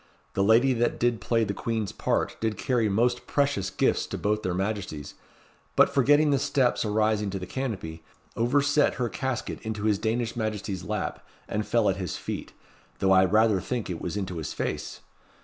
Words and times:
The 0.33 0.43
lady 0.43 0.73
that 0.73 0.99
did 0.99 1.21
play 1.21 1.43
the 1.43 1.53
Queen's 1.53 1.91
part 1.91 2.35
did 2.39 2.57
carry 2.57 2.89
most 2.89 3.27
precious 3.27 3.69
gifts 3.69 4.07
to 4.07 4.17
both 4.17 4.41
their 4.41 4.55
Majesties, 4.55 5.13
but 5.75 5.91
forgetting 5.93 6.31
the 6.31 6.39
steps 6.39 6.83
arising 6.83 7.29
to 7.29 7.37
the 7.37 7.45
canopy, 7.45 8.03
overset 8.35 8.95
her 8.95 9.09
casket 9.09 9.61
into 9.61 9.83
his 9.83 9.99
Danish 9.99 10.35
Majesty's 10.35 10.83
lap, 10.83 11.23
and 11.47 11.67
fell 11.67 11.87
at 11.87 11.97
his 11.97 12.17
feet, 12.17 12.51
though 12.97 13.11
I 13.11 13.23
rather 13.25 13.61
think 13.61 13.91
it 13.91 14.01
was 14.01 14.17
into 14.17 14.37
his 14.37 14.53
face. 14.53 15.01